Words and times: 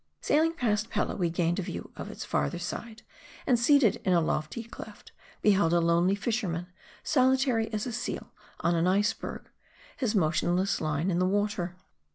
Sailing 0.21 0.53
past 0.53 0.89
Pella, 0.89 1.15
we 1.15 1.29
gained 1.29 1.59
a 1.59 1.61
view 1.61 1.91
of 1.95 2.09
its 2.09 2.25
farther 2.25 2.57
siojs; 2.57 3.01
and 3.45 3.59
seated 3.59 3.97
in 4.03 4.13
a 4.13 4.19
lofty 4.19 4.63
cleft, 4.63 5.11
beheld 5.43 5.73
a 5.73 5.79
lonely 5.79 6.15
fisherman; 6.15 6.65
soli 7.03 7.37
tary 7.37 7.71
as 7.71 7.85
a 7.85 7.91
seal 7.91 8.31
on 8.61 8.73
an 8.73 8.87
iceberg; 8.87 9.47
his 9.97 10.15
motionless 10.15 10.81
line 10.81 11.11
in 11.11 11.19
the 11.19 11.27
water. 11.27 11.75